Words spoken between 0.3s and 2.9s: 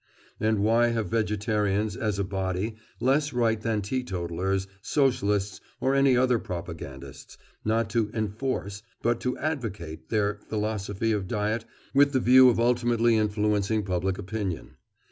And why have vegetarians, as a body,